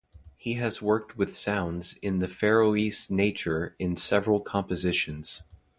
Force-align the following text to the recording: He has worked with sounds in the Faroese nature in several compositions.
He 0.35 0.53
has 0.55 0.81
worked 0.81 1.15
with 1.15 1.37
sounds 1.37 1.95
in 1.97 2.17
the 2.17 2.27
Faroese 2.27 3.11
nature 3.11 3.75
in 3.77 3.95
several 3.95 4.39
compositions. 4.41 5.43